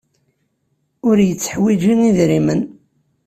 Ur 1.07 1.17
yetteḥwiji 1.21 1.93
idrimen. 2.09 2.61